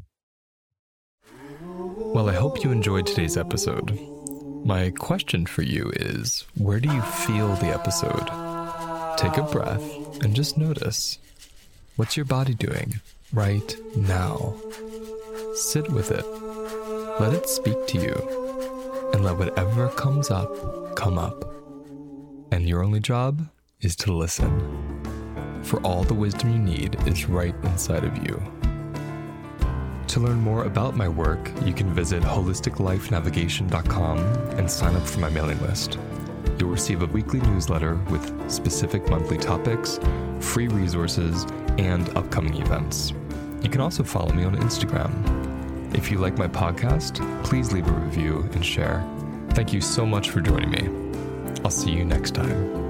Well, 1.63 2.29
I 2.29 2.33
hope 2.33 2.63
you 2.63 2.71
enjoyed 2.71 3.05
today's 3.05 3.37
episode. 3.37 3.99
My 4.65 4.91
question 4.91 5.45
for 5.45 5.61
you 5.61 5.91
is 5.95 6.45
where 6.55 6.79
do 6.79 6.91
you 6.93 7.01
feel 7.01 7.53
the 7.55 7.67
episode? 7.67 8.27
Take 9.17 9.37
a 9.37 9.43
breath 9.43 10.23
and 10.23 10.35
just 10.35 10.57
notice. 10.57 11.19
What's 11.95 12.17
your 12.17 12.25
body 12.25 12.53
doing 12.53 12.99
right 13.33 13.75
now? 13.95 14.55
Sit 15.55 15.89
with 15.89 16.11
it. 16.11 16.25
Let 17.19 17.33
it 17.33 17.49
speak 17.49 17.87
to 17.87 17.99
you. 17.99 19.11
And 19.13 19.23
let 19.23 19.37
whatever 19.37 19.89
comes 19.89 20.29
up 20.29 20.95
come 20.95 21.17
up. 21.17 21.43
And 22.51 22.67
your 22.67 22.83
only 22.83 22.99
job 22.99 23.47
is 23.81 23.95
to 23.97 24.11
listen. 24.13 25.61
For 25.63 25.79
all 25.81 26.03
the 26.03 26.13
wisdom 26.13 26.51
you 26.51 26.59
need 26.59 26.95
is 27.07 27.29
right 27.29 27.55
inside 27.63 28.03
of 28.03 28.17
you. 28.25 28.41
To 30.07 30.19
learn 30.19 30.39
more 30.39 30.63
about 30.63 30.95
my 30.95 31.07
work, 31.07 31.51
you 31.63 31.73
can 31.73 31.93
visit 31.93 32.23
holisticlifenavigation.com 32.23 34.17
and 34.57 34.71
sign 34.71 34.95
up 34.95 35.05
for 35.05 35.19
my 35.19 35.29
mailing 35.29 35.61
list. 35.61 35.99
You'll 36.57 36.69
receive 36.71 37.03
a 37.03 37.07
weekly 37.07 37.39
newsletter 37.41 37.95
with 38.09 38.49
specific 38.49 39.07
monthly 39.09 39.37
topics, 39.37 39.99
free 40.39 40.69
resources, 40.69 41.45
and 41.77 42.09
upcoming 42.17 42.55
events. 42.55 43.13
You 43.61 43.69
can 43.69 43.81
also 43.81 44.03
follow 44.03 44.33
me 44.33 44.43
on 44.43 44.55
Instagram. 44.55 45.11
If 45.95 46.09
you 46.09 46.17
like 46.17 46.37
my 46.37 46.47
podcast, 46.47 47.21
please 47.43 47.71
leave 47.71 47.87
a 47.87 47.91
review 47.91 48.49
and 48.53 48.65
share. 48.65 49.05
Thank 49.51 49.73
you 49.73 49.81
so 49.81 50.05
much 50.05 50.29
for 50.29 50.41
joining 50.41 50.71
me. 50.71 50.89
I'll 51.63 51.71
see 51.71 51.91
you 51.91 52.05
next 52.05 52.31
time. 52.31 52.86